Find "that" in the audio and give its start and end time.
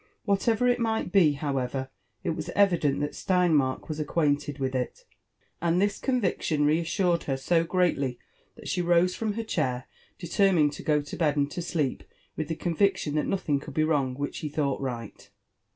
3.01-3.13, 8.55-8.67, 13.13-13.27